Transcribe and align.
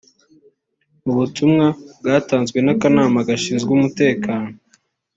Mu 1.03 1.13
butumwa 1.19 1.65
bwatanzwe 1.99 2.57
n’akanama 2.61 3.19
gashinzwe 3.27 3.69
umutekano 3.77 4.49